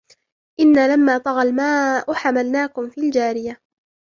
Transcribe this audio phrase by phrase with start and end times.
[0.59, 3.61] إِنَّا لَمَّا طَغَى الْمَاء حَمَلْنَاكُمْ فِي الْجَارِيَةِ